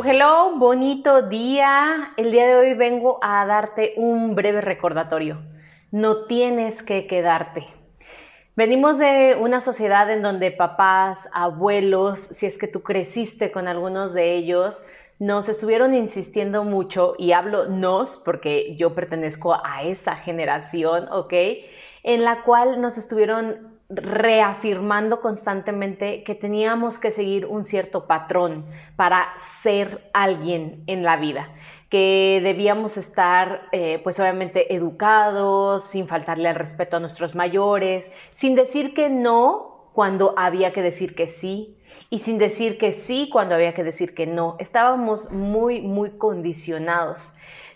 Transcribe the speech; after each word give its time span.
Hello, 0.00 0.56
bonito 0.56 1.20
día. 1.20 2.14
El 2.16 2.32
día 2.32 2.46
de 2.46 2.54
hoy 2.54 2.74
vengo 2.74 3.18
a 3.20 3.44
darte 3.44 3.92
un 3.96 4.34
breve 4.34 4.62
recordatorio. 4.62 5.42
No 5.90 6.24
tienes 6.24 6.82
que 6.82 7.06
quedarte. 7.06 7.66
Venimos 8.56 8.96
de 8.96 9.36
una 9.38 9.60
sociedad 9.60 10.10
en 10.10 10.22
donde 10.22 10.50
papás, 10.50 11.28
abuelos, 11.32 12.20
si 12.20 12.46
es 12.46 12.56
que 12.56 12.68
tú 12.68 12.82
creciste 12.82 13.52
con 13.52 13.68
algunos 13.68 14.14
de 14.14 14.34
ellos, 14.34 14.82
nos 15.18 15.48
estuvieron 15.50 15.94
insistiendo 15.94 16.64
mucho, 16.64 17.14
y 17.18 17.32
hablo 17.32 17.66
nos 17.68 18.16
porque 18.16 18.74
yo 18.76 18.94
pertenezco 18.94 19.54
a 19.62 19.82
esa 19.82 20.16
generación, 20.16 21.06
¿ok? 21.12 21.34
En 22.02 22.24
la 22.24 22.42
cual 22.44 22.80
nos 22.80 22.96
estuvieron 22.96 23.71
reafirmando 23.94 25.20
constantemente 25.20 26.24
que 26.24 26.34
teníamos 26.34 26.98
que 26.98 27.10
seguir 27.10 27.46
un 27.46 27.64
cierto 27.64 28.06
patrón 28.06 28.66
para 28.96 29.28
ser 29.62 30.10
alguien 30.12 30.82
en 30.86 31.02
la 31.02 31.16
vida, 31.16 31.50
que 31.90 32.40
debíamos 32.42 32.96
estar 32.96 33.68
eh, 33.72 34.00
pues 34.02 34.18
obviamente 34.18 34.74
educados, 34.74 35.84
sin 35.84 36.08
faltarle 36.08 36.48
al 36.48 36.54
respeto 36.54 36.96
a 36.96 37.00
nuestros 37.00 37.34
mayores, 37.34 38.10
sin 38.32 38.54
decir 38.54 38.94
que 38.94 39.10
no 39.10 39.90
cuando 39.92 40.34
había 40.38 40.72
que 40.72 40.82
decir 40.82 41.14
que 41.14 41.28
sí, 41.28 41.78
y 42.08 42.18
sin 42.18 42.38
decir 42.38 42.76
que 42.76 42.92
sí 42.92 43.30
cuando 43.32 43.54
había 43.54 43.74
que 43.74 43.84
decir 43.84 44.14
que 44.14 44.26
no. 44.26 44.56
Estábamos 44.58 45.30
muy, 45.30 45.80
muy 45.80 46.18
condicionados 46.18 47.32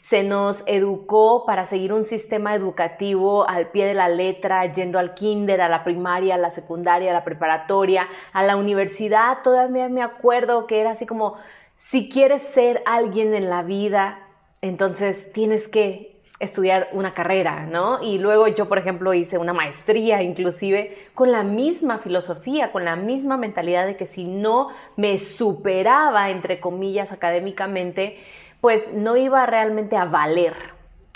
se 0.06 0.22
nos 0.22 0.62
educó 0.66 1.44
para 1.46 1.66
seguir 1.66 1.92
un 1.92 2.04
sistema 2.04 2.54
educativo 2.54 3.48
al 3.48 3.72
pie 3.72 3.86
de 3.86 3.94
la 3.94 4.08
letra, 4.08 4.72
yendo 4.72 5.00
al 5.00 5.14
kinder, 5.14 5.60
a 5.60 5.68
la 5.68 5.82
primaria, 5.82 6.36
a 6.36 6.38
la 6.38 6.52
secundaria, 6.52 7.10
a 7.10 7.12
la 7.12 7.24
preparatoria, 7.24 8.06
a 8.32 8.44
la 8.44 8.56
universidad. 8.56 9.38
Todavía 9.42 9.88
me 9.88 10.02
acuerdo 10.02 10.68
que 10.68 10.80
era 10.80 10.92
así 10.92 11.06
como, 11.06 11.34
si 11.76 12.08
quieres 12.08 12.42
ser 12.42 12.84
alguien 12.86 13.34
en 13.34 13.50
la 13.50 13.64
vida, 13.64 14.20
entonces 14.62 15.32
tienes 15.32 15.66
que 15.66 16.20
estudiar 16.38 16.88
una 16.92 17.12
carrera, 17.12 17.66
¿no? 17.66 18.00
Y 18.00 18.18
luego 18.18 18.46
yo, 18.46 18.68
por 18.68 18.78
ejemplo, 18.78 19.12
hice 19.12 19.38
una 19.38 19.54
maestría 19.54 20.22
inclusive 20.22 20.96
con 21.14 21.32
la 21.32 21.42
misma 21.42 21.98
filosofía, 21.98 22.70
con 22.70 22.84
la 22.84 22.94
misma 22.94 23.38
mentalidad 23.38 23.86
de 23.86 23.96
que 23.96 24.06
si 24.06 24.22
no 24.24 24.68
me 24.94 25.18
superaba, 25.18 26.30
entre 26.30 26.60
comillas, 26.60 27.10
académicamente, 27.10 28.18
pues 28.66 28.92
no 28.92 29.16
iba 29.16 29.46
realmente 29.46 29.96
a 29.96 30.06
valer. 30.06 30.54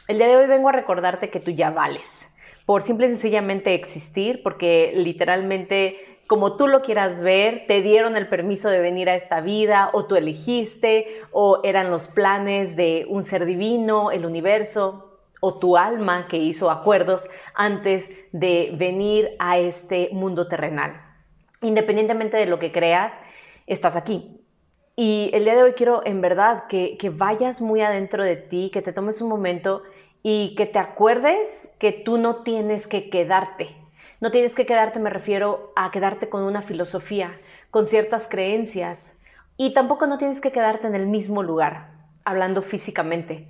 El 0.06 0.18
día 0.18 0.28
de 0.28 0.36
hoy 0.36 0.46
vengo 0.46 0.68
a 0.68 0.72
recordarte 0.72 1.30
que 1.30 1.40
tú 1.40 1.50
ya 1.50 1.70
vales, 1.70 2.30
por 2.64 2.82
simple 2.82 3.06
y 3.06 3.08
sencillamente 3.08 3.74
existir, 3.74 4.44
porque 4.44 4.92
literalmente 4.94 6.20
como 6.28 6.56
tú 6.56 6.68
lo 6.68 6.82
quieras 6.82 7.20
ver, 7.20 7.64
te 7.66 7.82
dieron 7.82 8.16
el 8.16 8.28
permiso 8.28 8.70
de 8.70 8.78
venir 8.78 9.10
a 9.10 9.16
esta 9.16 9.40
vida, 9.40 9.90
o 9.94 10.06
tú 10.06 10.14
elegiste, 10.14 11.22
o 11.32 11.58
eran 11.64 11.90
los 11.90 12.06
planes 12.06 12.76
de 12.76 13.04
un 13.08 13.24
ser 13.24 13.44
divino, 13.46 14.12
el 14.12 14.26
universo, 14.26 15.18
o 15.40 15.58
tu 15.58 15.77
alma 15.77 16.28
que 16.28 16.36
hizo 16.36 16.70
acuerdos 16.70 17.28
antes 17.56 18.08
de 18.30 18.70
venir 18.78 19.30
a 19.40 19.58
este 19.58 20.10
mundo 20.12 20.46
terrenal. 20.46 21.02
Independientemente 21.62 22.36
de 22.36 22.46
lo 22.46 22.60
que 22.60 22.70
creas, 22.70 23.12
estás 23.66 23.96
aquí. 23.96 24.39
Y 25.02 25.30
el 25.33 25.44
día 25.44 25.56
de 25.56 25.62
hoy 25.62 25.72
quiero 25.72 26.02
en 26.05 26.20
verdad 26.20 26.64
que, 26.68 26.98
vayas 27.16 27.62
muy 27.62 27.80
adentro 27.80 28.22
de 28.22 28.36
ti, 28.36 28.68
que 28.70 28.83
te 28.83 28.92
tomes 28.92 29.22
un 29.22 29.30
momento 29.30 29.83
y 30.22 30.55
que 30.56 30.66
te 30.66 30.78
acuerdes 30.78 31.70
que 31.78 31.90
tú 31.90 32.18
no 32.18 32.42
tienes 32.42 32.86
que 32.86 33.08
quedarte. 33.08 33.74
No 34.20 34.30
tienes 34.30 34.55
que 34.55 34.66
quedarte, 34.66 34.98
me 34.98 35.08
refiero 35.08 35.72
a 35.74 35.90
quedarte 35.90 36.28
con 36.28 36.42
una 36.42 36.60
filosofía, 36.60 37.33
con 37.70 37.86
ciertas 37.86 38.28
creencias. 38.28 39.16
Y 39.56 39.72
tampoco 39.72 40.06
no 40.06 40.18
tienes 40.18 40.42
que 40.42 40.52
quedarte 40.52 40.86
en 40.86 40.94
el 40.94 41.06
mismo 41.06 41.42
lugar, 41.42 41.92
hablando 42.27 42.60
físicamente. 42.60 43.48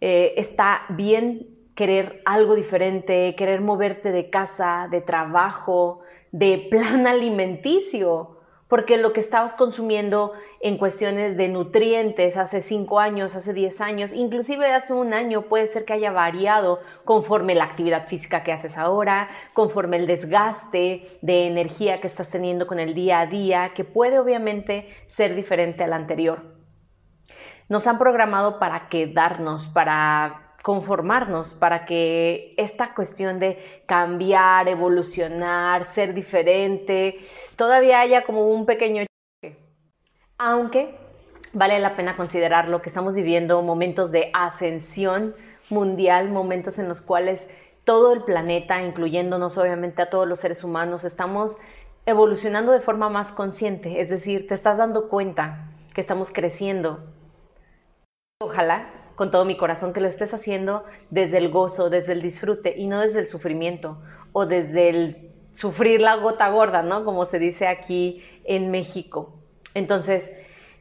Eh, 0.00 0.34
está 0.36 0.82
bien 0.90 1.48
querer 1.74 2.22
algo 2.24 2.54
diferente, 2.54 3.34
querer 3.34 3.62
moverte 3.62 4.12
de 4.12 4.30
casa, 4.30 4.86
de 4.92 5.00
trabajo, 5.00 6.02
de 6.30 6.68
plan 6.70 7.04
alimenticio 7.08 8.34
porque 8.68 8.96
lo 8.96 9.12
que 9.12 9.20
estabas 9.20 9.54
consumiendo 9.54 10.32
en 10.64 10.78
cuestiones 10.78 11.36
de 11.36 11.48
nutrientes 11.48 12.38
hace 12.38 12.62
5 12.62 12.98
años, 12.98 13.36
hace 13.36 13.52
10 13.52 13.82
años, 13.82 14.14
inclusive 14.14 14.72
hace 14.72 14.94
un 14.94 15.12
año 15.12 15.42
puede 15.42 15.66
ser 15.66 15.84
que 15.84 15.92
haya 15.92 16.10
variado 16.10 16.80
conforme 17.04 17.54
la 17.54 17.64
actividad 17.64 18.08
física 18.08 18.42
que 18.42 18.52
haces 18.52 18.78
ahora, 18.78 19.28
conforme 19.52 19.98
el 19.98 20.06
desgaste 20.06 21.02
de 21.20 21.48
energía 21.48 22.00
que 22.00 22.06
estás 22.06 22.30
teniendo 22.30 22.66
con 22.66 22.80
el 22.80 22.94
día 22.94 23.20
a 23.20 23.26
día, 23.26 23.72
que 23.74 23.84
puede 23.84 24.18
obviamente 24.18 24.88
ser 25.04 25.34
diferente 25.34 25.84
al 25.84 25.92
anterior. 25.92 26.40
Nos 27.68 27.86
han 27.86 27.98
programado 27.98 28.58
para 28.58 28.88
quedarnos, 28.88 29.66
para 29.66 30.54
conformarnos 30.62 31.52
para 31.52 31.84
que 31.84 32.54
esta 32.56 32.94
cuestión 32.94 33.38
de 33.38 33.82
cambiar, 33.84 34.66
evolucionar, 34.66 35.84
ser 35.84 36.14
diferente, 36.14 37.18
todavía 37.54 38.00
haya 38.00 38.24
como 38.24 38.46
un 38.46 38.64
pequeño. 38.64 39.04
Aunque 40.38 40.96
vale 41.52 41.78
la 41.78 41.94
pena 41.94 42.16
considerarlo 42.16 42.82
que 42.82 42.88
estamos 42.88 43.14
viviendo 43.14 43.62
momentos 43.62 44.10
de 44.10 44.30
ascensión 44.34 45.34
mundial, 45.70 46.30
momentos 46.30 46.78
en 46.78 46.88
los 46.88 47.02
cuales 47.02 47.48
todo 47.84 48.12
el 48.12 48.22
planeta, 48.22 48.82
incluyéndonos 48.82 49.56
obviamente 49.58 50.02
a 50.02 50.10
todos 50.10 50.26
los 50.26 50.40
seres 50.40 50.64
humanos, 50.64 51.04
estamos 51.04 51.56
evolucionando 52.06 52.72
de 52.72 52.80
forma 52.80 53.08
más 53.08 53.32
consciente, 53.32 54.00
es 54.00 54.10
decir, 54.10 54.48
te 54.48 54.54
estás 54.54 54.78
dando 54.78 55.08
cuenta 55.08 55.70
que 55.94 56.00
estamos 56.00 56.32
creciendo. 56.32 57.04
Ojalá 58.40 58.90
con 59.14 59.30
todo 59.30 59.44
mi 59.44 59.56
corazón 59.56 59.92
que 59.92 60.00
lo 60.00 60.08
estés 60.08 60.34
haciendo 60.34 60.84
desde 61.10 61.38
el 61.38 61.50
gozo, 61.50 61.88
desde 61.90 62.12
el 62.12 62.22
disfrute 62.22 62.74
y 62.76 62.88
no 62.88 63.00
desde 63.00 63.20
el 63.20 63.28
sufrimiento 63.28 64.02
o 64.32 64.46
desde 64.46 64.88
el 64.88 65.30
sufrir 65.52 66.00
la 66.00 66.16
gota 66.16 66.48
gorda, 66.48 66.82
¿no? 66.82 67.04
Como 67.04 67.24
se 67.24 67.38
dice 67.38 67.68
aquí 67.68 68.24
en 68.44 68.72
México. 68.72 69.43
Entonces, 69.74 70.30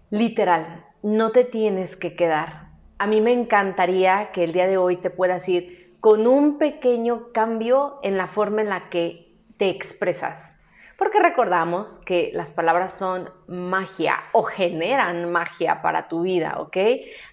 literal, 0.09 0.85
no 1.01 1.31
te 1.31 1.43
tienes 1.43 1.95
que 1.95 2.15
quedar. 2.15 2.67
A 2.97 3.07
mí 3.07 3.19
me 3.19 3.33
encantaría 3.33 4.31
que 4.31 4.43
el 4.43 4.53
día 4.53 4.67
de 4.67 4.77
hoy 4.77 4.97
te 4.97 5.09
puedas 5.09 5.49
ir 5.49 5.97
con 5.99 6.27
un 6.27 6.57
pequeño 6.57 7.31
cambio 7.33 7.99
en 8.03 8.17
la 8.17 8.27
forma 8.27 8.61
en 8.61 8.69
la 8.69 8.89
que 8.89 9.33
te 9.57 9.69
expresas 9.69 10.53
porque 11.03 11.19
recordamos 11.19 11.99
que 12.05 12.31
las 12.33 12.53
palabras 12.53 12.93
son 12.97 13.29
magia 13.47 14.23
o 14.31 14.43
generan 14.43 15.31
magia 15.33 15.81
para 15.81 16.07
tu 16.07 16.21
vida, 16.21 16.55
¿ok? 16.59 16.77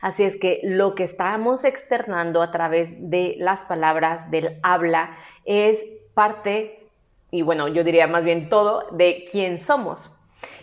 Así 0.01 0.25
es 0.25 0.37
que 0.37 0.61
lo 0.65 0.97
que 0.97 1.05
estamos 1.05 1.63
externando 1.63 2.43
a 2.43 2.51
través 2.51 3.11
de 3.11 3.37
las 3.39 3.65
palabras, 3.65 4.29
del 4.31 4.59
habla, 4.65 5.17
es 5.45 5.85
parte, 6.15 6.89
y 7.31 7.43
bueno, 7.43 7.69
yo 7.69 7.85
diría 7.85 8.09
más 8.09 8.25
bien 8.25 8.49
todo, 8.49 8.89
de 8.91 9.29
quién 9.31 9.61
somos. 9.61 10.20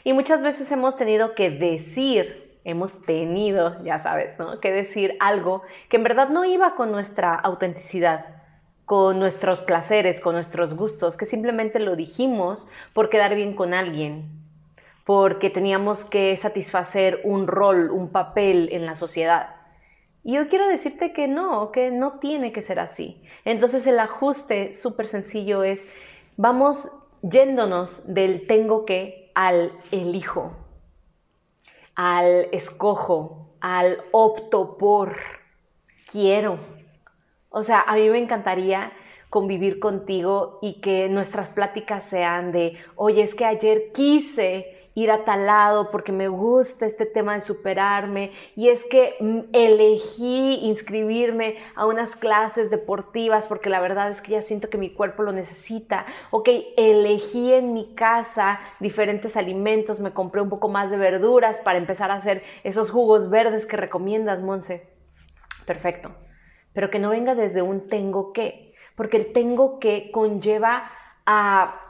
Y 0.08 0.14
muchas 0.14 0.42
veces 0.42 0.72
hemos 0.72 0.96
tenido 0.96 1.36
que 1.36 1.50
decir, 1.50 2.58
hemos 2.64 2.94
tenido, 3.02 3.76
ya 3.84 4.00
sabes, 4.00 4.40
¿no? 4.40 4.62
Que 4.62 4.72
decir 4.72 5.18
algo 5.20 5.64
que 5.90 5.98
en 5.98 6.04
verdad 6.04 6.30
no 6.30 6.46
iba 6.46 6.76
con 6.76 6.94
nuestra 6.94 7.36
autenticidad 7.36 8.26
con 8.86 9.20
nuestros 9.20 9.60
placeres, 9.60 10.22
con 10.22 10.34
nuestros 10.34 10.74
gustos, 10.74 11.18
que 11.18 11.26
simplemente 11.26 11.78
lo 11.80 11.98
dijimos 11.98 12.70
por 12.94 13.10
quedar 13.10 13.36
bien 13.36 13.54
con 13.54 13.74
alguien, 13.74 14.30
porque 15.04 15.50
teníamos 15.50 16.06
que 16.06 16.38
satisfacer 16.38 17.20
un 17.26 17.46
rol, 17.46 17.92
un 17.92 18.08
papel 18.08 18.70
en 18.72 18.86
la 18.86 18.96
sociedad. 18.96 19.58
Y 20.24 20.36
yo 20.36 20.48
quiero 20.48 20.70
decirte 20.70 21.12
que 21.12 21.28
no, 21.28 21.74
que 21.74 21.92
no 21.92 22.20
tiene 22.20 22.54
que 22.54 22.62
ser 22.62 22.80
así. 22.80 23.22
Entonces 23.44 23.86
el 23.86 24.00
ajuste 24.00 24.74
súper 24.74 25.08
sencillo 25.08 25.66
es, 25.66 25.86
vamos 26.38 26.78
yéndonos 27.22 28.02
del 28.08 28.48
tengo 28.48 28.86
que 28.86 29.27
al 29.38 29.72
elijo, 29.92 30.52
al 31.94 32.48
escojo, 32.52 33.52
al 33.62 34.02
opto 34.12 34.80
por, 34.80 35.16
quiero. 36.10 36.58
O 37.52 37.62
sea, 37.62 37.82
a 37.82 37.94
mí 37.94 38.10
me 38.10 38.18
encantaría 38.18 38.92
convivir 39.30 39.80
contigo 39.80 40.58
y 40.64 40.82
que 40.82 41.08
nuestras 41.08 41.52
pláticas 41.52 42.06
sean 42.06 42.52
de, 42.52 42.80
oye, 42.96 43.22
es 43.22 43.36
que 43.36 43.46
ayer 43.46 43.92
quise 43.94 44.77
ir 44.98 45.12
a 45.12 45.26
tal 45.26 45.46
lado 45.46 45.92
porque 45.92 46.12
me 46.12 46.28
gusta 46.28 46.88
este 46.88 47.06
tema 47.06 47.36
de 47.36 47.42
superarme 47.42 48.32
y 48.56 48.70
es 48.70 48.84
que 48.86 49.16
mm, 49.20 49.40
elegí 49.54 50.56
inscribirme 50.64 51.58
a 51.76 51.86
unas 51.86 52.16
clases 52.16 52.72
deportivas 52.72 53.46
porque 53.46 53.70
la 53.70 53.80
verdad 53.80 54.10
es 54.10 54.22
que 54.22 54.32
ya 54.32 54.42
siento 54.42 54.72
que 54.72 54.80
mi 54.80 54.90
cuerpo 54.90 55.22
lo 55.22 55.32
necesita. 55.32 56.08
Ok, 56.32 56.50
elegí 56.78 57.54
en 57.54 57.74
mi 57.74 57.94
casa 57.94 58.60
diferentes 58.80 59.38
alimentos, 59.38 60.00
me 60.00 60.14
compré 60.14 60.42
un 60.42 60.50
poco 60.50 60.68
más 60.68 60.90
de 60.90 60.98
verduras 60.98 61.60
para 61.60 61.78
empezar 61.78 62.10
a 62.10 62.16
hacer 62.16 62.42
esos 62.64 62.90
jugos 62.90 63.30
verdes 63.30 63.68
que 63.68 63.78
recomiendas, 63.78 64.42
Monse. 64.42 64.90
Perfecto. 65.68 66.16
Pero 66.74 66.90
que 66.90 66.98
no 66.98 67.12
venga 67.12 67.36
desde 67.36 67.62
un 67.62 67.88
tengo 67.88 68.34
que, 68.34 68.74
porque 68.96 69.18
el 69.18 69.32
tengo 69.32 69.78
que 69.78 70.10
conlleva 70.10 70.90
a 71.28 71.87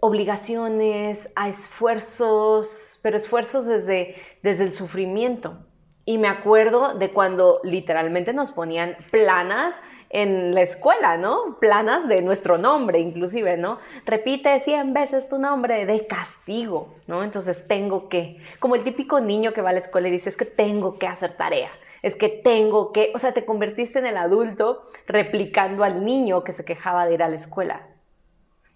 obligaciones, 0.00 1.28
a 1.34 1.48
esfuerzos, 1.48 3.00
pero 3.02 3.16
esfuerzos 3.16 3.66
desde, 3.66 4.16
desde 4.42 4.64
el 4.64 4.72
sufrimiento. 4.72 5.58
Y 6.04 6.18
me 6.18 6.28
acuerdo 6.28 6.94
de 6.94 7.10
cuando 7.10 7.60
literalmente 7.64 8.32
nos 8.32 8.50
ponían 8.52 8.96
planas 9.10 9.74
en 10.10 10.54
la 10.54 10.62
escuela, 10.62 11.16
¿no? 11.18 11.58
Planas 11.60 12.08
de 12.08 12.22
nuestro 12.22 12.56
nombre, 12.56 12.98
inclusive, 12.98 13.56
¿no? 13.56 13.78
Repite 14.06 14.58
100 14.58 14.94
veces 14.94 15.28
tu 15.28 15.38
nombre 15.38 15.84
de 15.84 16.06
castigo, 16.06 16.94
¿no? 17.06 17.22
Entonces 17.22 17.66
tengo 17.68 18.08
que, 18.08 18.38
como 18.58 18.74
el 18.74 18.84
típico 18.84 19.20
niño 19.20 19.52
que 19.52 19.60
va 19.60 19.70
a 19.70 19.74
la 19.74 19.80
escuela 19.80 20.08
y 20.08 20.12
dice, 20.12 20.30
es 20.30 20.36
que 20.36 20.46
tengo 20.46 20.98
que 20.98 21.06
hacer 21.06 21.36
tarea, 21.36 21.70
es 22.02 22.16
que 22.16 22.28
tengo 22.28 22.92
que, 22.92 23.12
o 23.14 23.18
sea, 23.18 23.32
te 23.32 23.44
convertiste 23.44 23.98
en 23.98 24.06
el 24.06 24.16
adulto 24.16 24.86
replicando 25.06 25.84
al 25.84 26.04
niño 26.04 26.42
que 26.42 26.52
se 26.52 26.64
quejaba 26.64 27.06
de 27.06 27.14
ir 27.14 27.22
a 27.22 27.28
la 27.28 27.36
escuela. 27.36 27.82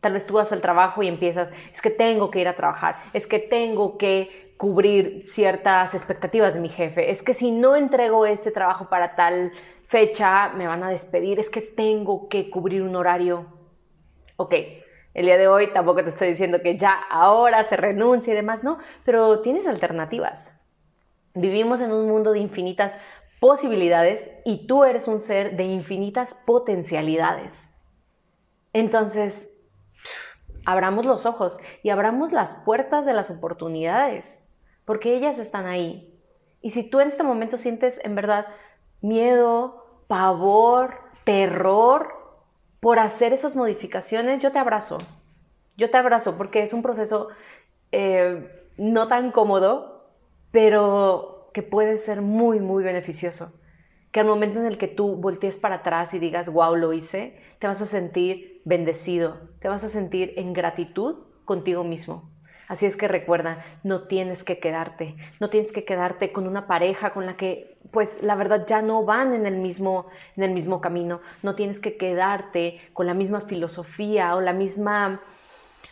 Tal 0.03 0.15
vez 0.15 0.27
tú 0.27 0.35
vas 0.35 0.51
al 0.51 0.61
trabajo 0.61 1.01
y 1.05 1.07
empiezas, 1.07 1.53
es 1.73 1.81
que 1.81 1.89
tengo 1.89 2.33
que 2.33 2.41
ir 2.41 2.49
a 2.49 2.57
trabajar, 2.57 2.97
es 3.13 3.29
que 3.29 3.39
tengo 3.39 3.99
que 3.99 4.53
cubrir 4.57 5.23
ciertas 5.25 5.95
expectativas 5.95 6.55
de 6.55 6.61
mi 6.61 6.69
jefe, 6.69 7.13
es 7.13 7.23
que 7.23 7.35
si 7.35 7.53
no 7.53 7.77
entrego 7.77 8.27
este 8.27 8.51
trabajo 8.51 8.89
para 8.89 9.15
tal 9.15 9.53
fecha 9.87 10.49
me 10.57 10.67
van 10.67 10.83
a 10.83 10.91
despedir, 10.91 11.39
es 11.39 11.49
que 11.49 11.61
tengo 11.61 12.29
que 12.29 12.51
cubrir 12.51 12.83
un 12.83 12.97
horario. 12.97 13.47
Ok, 14.35 14.55
el 15.15 15.27
día 15.27 15.39
de 15.39 15.47
hoy 15.47 15.73
tampoco 15.73 16.03
te 16.03 16.11
estoy 16.11 16.31
diciendo 16.31 16.61
que 16.63 16.77
ya 16.77 16.95
ahora 17.09 17.63
se 17.63 17.77
renuncia 17.77 18.33
y 18.33 18.37
demás, 18.37 18.65
no, 18.65 18.79
pero 19.05 19.41
tienes 19.41 19.69
alternativas. 19.69 20.61
Vivimos 21.35 21.81
en 21.81 21.93
un 21.93 22.09
mundo 22.09 22.33
de 22.33 22.41
infinitas 22.41 22.99
posibilidades 23.39 24.33
y 24.45 24.67
tú 24.67 24.83
eres 24.83 25.07
un 25.07 25.21
ser 25.21 25.57
de 25.57 25.63
infinitas 25.63 26.35
potencialidades. 26.45 27.69
Entonces, 28.73 29.52
abramos 30.65 31.07
los 31.07 31.27
ojos 31.27 31.59
y 31.83 31.91
abramos 31.91 32.33
las 32.33 32.55
puertas 32.65 33.05
de 33.05 33.13
las 33.13 33.31
oportunidades, 33.31 34.43
porque 34.85 35.15
ellas 35.15 35.39
están 35.39 35.67
ahí. 35.67 36.13
Y 36.61 36.71
si 36.71 36.89
tú 36.89 37.01
en 37.01 37.09
este 37.09 37.23
momento 37.23 37.57
sientes 37.57 38.01
en 38.05 38.15
verdad 38.15 38.47
miedo, 39.01 40.05
pavor, 40.07 40.95
terror 41.25 42.09
por 42.81 42.99
hacer 42.99 43.33
esas 43.33 43.57
modificaciones, 43.57 44.43
yo 44.43 44.53
te 44.53 44.59
abrazo. 44.59 44.99
Yo 45.77 45.91
te 45.91 45.97
abrazo 45.97 46.37
porque 46.37 46.63
es 46.63 46.73
un 46.73 46.83
proceso 46.83 47.29
eh, 47.91 48.69
no 48.77 49.09
tan 49.09 49.33
cómodo, 49.33 50.11
pero 50.51 51.51
que 51.53 51.63
puede 51.63 51.99
ser 51.99 52.23
muy, 52.23 52.61
muy 52.61 52.85
beneficioso. 52.85 53.53
Que 54.11 54.21
al 54.21 54.27
momento 54.27 54.61
en 54.61 54.67
el 54.67 54.79
que 54.79 54.89
tú 54.89 55.17
voltees 55.17 55.59
para 55.59 55.77
atrás 55.77 56.13
y 56.15 56.19
digas, 56.19 56.53
wow, 56.53 56.77
lo 56.77 56.93
hice, 56.93 57.41
te 57.59 57.67
vas 57.67 57.81
a 57.81 57.87
sentir 57.87 58.61
bendecido, 58.65 59.39
te 59.63 59.69
vas 59.69 59.85
a 59.85 59.89
sentir 59.89 60.35
en 60.37 60.53
gratitud 60.53 61.19
contigo 61.45 61.85
mismo. 61.85 62.31
Así 62.69 62.87
es 62.87 62.97
que 62.97 63.07
recuerda, 63.07 63.65
no 63.83 64.05
tienes 64.05 64.45
que 64.45 64.59
quedarte, 64.59 65.15
no 65.41 65.51
tienes 65.51 65.73
que 65.73 65.85
quedarte 65.85 66.33
con 66.33 66.49
una 66.49 66.67
pareja 66.67 67.13
con 67.13 67.27
la 67.27 67.37
que 67.37 67.77
pues 67.91 68.23
la 68.23 68.35
verdad 68.35 68.67
ya 68.67 68.83
no 68.83 69.05
van 69.05 69.35
en 69.35 69.47
el 69.47 69.57
mismo 69.57 70.07
en 70.37 70.45
el 70.45 70.53
mismo 70.53 70.81
camino, 70.81 71.21
no 71.43 71.55
tienes 71.55 71.81
que 71.81 71.97
quedarte 71.97 72.81
con 72.93 73.07
la 73.07 73.15
misma 73.15 73.43
filosofía 73.43 74.35
o 74.35 74.41
la 74.41 74.53
misma 74.53 75.21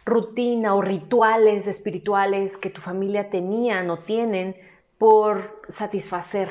rutina 0.06 0.74
o 0.74 0.80
rituales 0.80 1.66
espirituales 1.66 2.56
que 2.56 2.70
tu 2.70 2.80
familia 2.80 3.30
tenía 3.30 3.84
o 3.92 3.98
tienen 3.98 4.56
por 4.96 5.62
satisfacer 5.68 6.48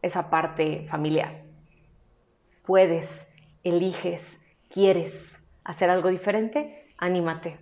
esa 0.00 0.30
parte 0.30 0.86
familiar. 0.88 1.42
Puedes, 2.64 3.26
eliges, 3.64 4.40
quieres 4.70 5.41
hacer 5.64 5.90
algo 5.90 6.08
diferente, 6.08 6.86
anímate. 6.98 7.58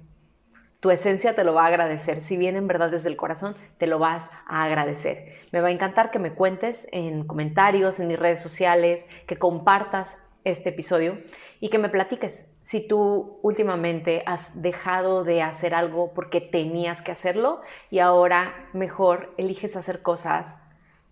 Tu 0.81 0.91
esencia 0.91 1.35
te 1.35 1.45
lo 1.45 1.53
va 1.53 1.65
a 1.65 1.67
agradecer. 1.67 2.23
Si 2.23 2.39
viene 2.39 2.59
en 2.59 2.67
verdad 2.67 2.91
desde 2.91 3.11
el 3.11 3.17
corazón, 3.17 3.55
te 3.77 3.87
lo 3.87 3.99
vas 3.99 4.31
a 4.47 4.65
agradecer. 4.65 5.35
Me 5.53 5.61
va 5.61 5.69
a 5.69 5.73
encantar 5.73 6.11
que 6.11 6.19
me 6.19 6.33
cuentes 6.33 6.89
en 6.91 7.27
comentarios, 7.27 8.01
en 8.01 8.09
mis 8.09 8.19
redes 8.19 8.41
sociales, 8.41 9.07
que 9.27 9.37
compartas 9.37 10.19
este 10.45 10.71
episodio 10.71 11.19
y 11.61 11.69
que 11.69 11.79
me 11.79 11.91
platiques 11.91 12.51
si 12.63 12.87
tú 12.87 13.39
últimamente 13.43 14.23
has 14.25 14.63
dejado 14.63 15.23
de 15.25 15.43
hacer 15.43 15.75
algo 15.75 16.15
porque 16.15 16.41
tenías 16.41 17.03
que 17.03 17.13
hacerlo 17.13 17.61
y 17.91 17.99
ahora 17.99 18.71
mejor 18.73 19.35
eliges 19.37 19.77
hacer 19.77 20.01
cosas 20.01 20.57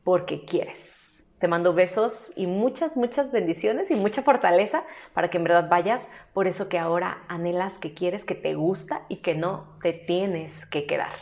porque 0.02 0.46
quieres. 0.46 1.07
Te 1.38 1.49
mando 1.49 1.73
besos 1.73 2.32
y 2.37 2.46
muchas, 2.46 2.96
muchas 2.96 3.31
bendiciones 3.31 3.90
y 3.90 3.94
mucha 3.94 4.23
fortaleza 4.23 4.82
para 5.14 5.31
que 5.31 5.38
en 5.38 5.44
verdad 5.44 5.69
vayas 5.69 6.11
por 6.32 6.46
eso 6.46 6.69
que 6.69 6.79
ahora 6.79 7.19
anhelas, 7.29 7.79
que 7.79 7.94
quieres, 7.94 8.25
que 8.25 8.35
te 8.35 8.55
gusta 8.55 9.02
y 9.08 9.17
que 9.17 9.35
no 9.35 9.79
te 9.82 9.93
tienes 9.93 10.67
que 10.67 10.87
quedar. 10.87 11.12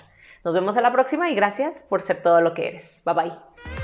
Nos 0.45 0.55
vemos 0.55 0.77
a 0.77 0.81
la 0.81 0.93
próxima 0.93 1.29
y 1.29 1.35
gracias 1.35 1.83
por 1.83 2.03
ser 2.03 2.23
todo 2.23 2.41
lo 2.41 2.55
que 2.55 2.69
eres. 2.69 3.03
Bye 3.05 3.15
bye. 3.15 3.76